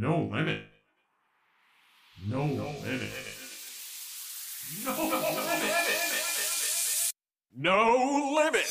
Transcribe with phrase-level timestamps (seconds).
[0.00, 0.60] No limit.
[2.30, 3.10] No limit.
[4.86, 5.72] No limit.
[7.56, 7.96] No
[8.36, 8.70] limit.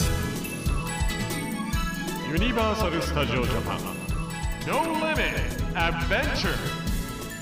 [2.31, 3.81] Universal Studio Japan.
[4.65, 5.35] No limit.
[5.75, 6.55] Adventure.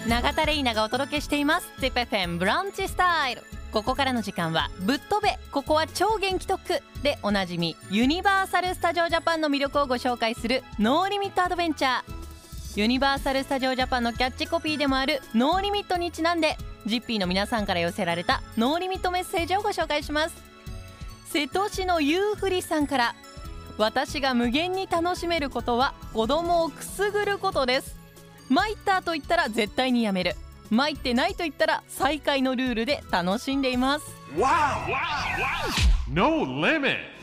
[0.08, 12.15] 永田レイナがお届けしています ZIPFM ブランチスタイルここからの時間はぶっ飛べここは超元気特でおなじみユニバーサル・スタジオ・ジャパンの魅力をご紹介するノーリミットアドベンチャー
[12.76, 20.36] ユニバーサル・スタジオ・ジャパンのキャッチコピーでもあるノーリミットにちなんでジッピーの皆さんから寄せられたノーリミットメッセージをご紹介します。
[21.28, 23.16] 瀬戸市のゆうふりさんから
[23.78, 27.96] 私が無限に楽しめることは子供をくすぐることです。
[28.50, 30.36] 参ったと言ったら絶対にやめる。
[30.70, 34.06] 参ってないと言ったら再開のルールで楽しんでいます。
[36.10, 37.15] No limit.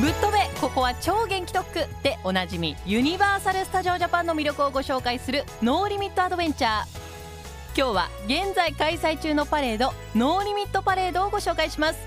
[0.00, 1.86] ぶっ飛べここは超元気特区。
[2.02, 6.86] でおなじみユニバーサル・スタジオ・ジャパンの魅力をご紹介するノーリミットアドベンチャー。
[7.76, 11.98] 今日は現在開催中のパレードノーリミットパレードをご紹介します。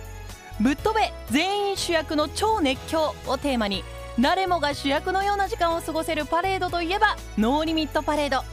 [0.59, 3.85] ぶっ飛べ全員主役の超熱狂をテーマに
[4.19, 8.43] 誰もが主役のような時間を過ごせるパレードといえばノーリミットパレード。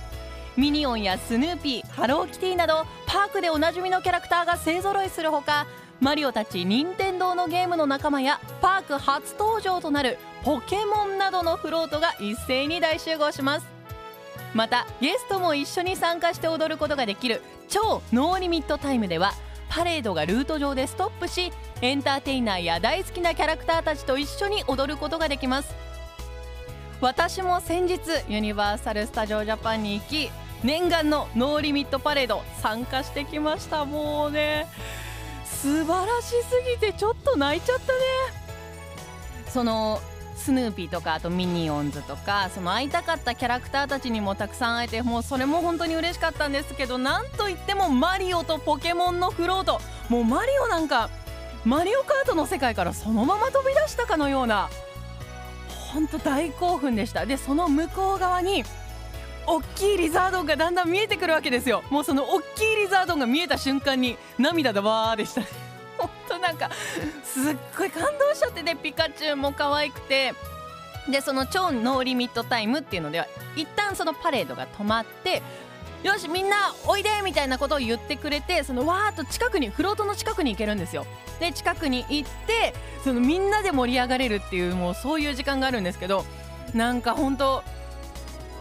[0.56, 5.66] ミニオンやスヌーピーハローキティなどパークでおなじみのキャラクターが勢ぞろいするほか
[6.00, 13.66] マリオたち任天堂のゲームの仲間やパーク初登場となるポケモンなどのフロートが一斉に大集合します。
[14.54, 19.32] またゲストも一緒に参加して踊ることができる超ノーリミットタイムでは
[19.68, 25.74] パレードがルート上でストップしエンターテイナーや大好きなキャラクターたちと一緒に踊ることができます。
[27.00, 30.30] 私も先日ユニバーサル・スタジオ・ジャパンに行き
[30.62, 33.84] 念願のノーリミットパレード参加してきました。
[33.84, 34.66] もうね
[35.64, 37.98] 素晴らしすぎてちょっと泣いちゃったね。
[39.48, 39.98] その
[40.36, 49.80] スヌーピーとかあとミニオンズとかその会いたかったキャラクターたちにもたくさん会えてもうそれも本当に嬉しかったんですけどなんといってもマリオとポケモンのフロート。
[50.10, 51.08] もうマリオなんか
[51.64, 54.68] マリオカートの世界からそのまま飛び出したかのような
[55.94, 57.24] 本当大興奮でした。
[57.24, 58.64] でその向こう側に
[59.46, 61.82] 大きいリザードンがだんだん見えてくるわけですよ。
[61.90, 65.42] もうその大きいリザードンが見えた瞬間に涙だわーでした。
[65.98, 66.70] 本当なんか
[67.22, 70.34] すっごい感動しちゃってねピカチュウも可愛くて。
[71.08, 75.42] でその超ノーリミットタイムっていうのでは一旦そのパレードが止まって
[76.02, 81.06] よしみんなおいでみたいなことを言ってくれてそのわーっと近くにフロートの近くに行けるんですよ。
[81.40, 86.24] で近くに行ってそのみんなで盛り上がれるっていうもうそういう時間があるんですけど
[86.74, 87.62] なんか本当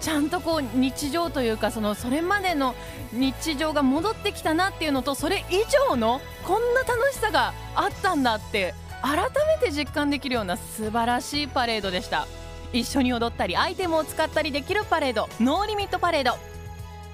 [0.03, 2.75] ちゃんとこう日常というかそのそれまでの
[3.14, 9.30] 日常が戻ってきたなっていうのとそれ以上のこんな楽しさがあったんだって改
[9.62, 12.28] めて実感できるような素晴らしいパレードでした。
[12.74, 16.38] 一緒に踊ったりアイテムを使ったりできるパレードノーリミットパレード。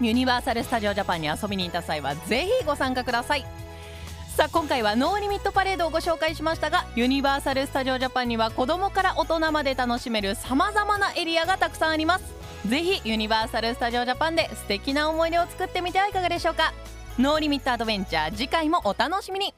[0.02, 3.46] ユニバーサル・スタジオ・ジャパンに遊びに行った際はぜひご参加ください。
[4.36, 12.39] さあ今回はノーリミットパレードをご紹介しましたがユニバーサル・スタジオ・ジャパンには子供から大人まで楽しめるさまざまなエリアがたくさんあります。
[12.68, 16.74] ぜひユニバーサル・スタジオ・ジャパンで素敵な思い出を作ってみてはいかがでしょうか？
[17.18, 19.53] ノーリミットアドベンチャー次回もお楽しみに。